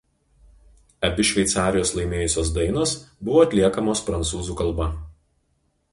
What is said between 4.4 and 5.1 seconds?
kalba.